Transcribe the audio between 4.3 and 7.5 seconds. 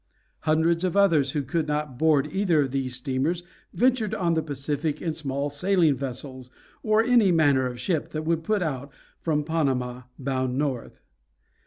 the Pacific in small sailing vessels, or any